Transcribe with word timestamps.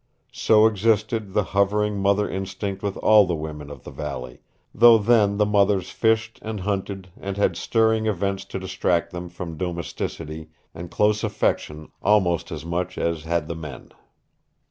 So 0.33 0.65
existed 0.65 1.33
the 1.35 1.43
hovering 1.53 1.99
mother 1.99 2.27
instinct 2.27 2.81
with 2.81 2.97
all 2.97 3.27
the 3.27 3.35
women 3.35 3.69
of 3.69 3.83
the 3.83 3.91
valley, 3.91 4.39
though 4.73 4.97
then 4.97 5.37
the 5.37 5.45
mothers 5.45 5.91
fished 5.91 6.39
and 6.41 6.61
hunted 6.61 7.11
and 7.19 7.37
had 7.37 7.55
stirring 7.55 8.07
events 8.07 8.43
to 8.45 8.57
distract 8.57 9.11
them 9.11 9.29
from 9.29 9.57
domesticity 9.57 10.49
and 10.73 10.89
close 10.89 11.23
affection 11.23 11.91
almost 12.01 12.51
as 12.51 12.65
much 12.65 12.97
as 12.97 13.25
had 13.25 13.47
the 13.47 13.53
men. 13.53 13.91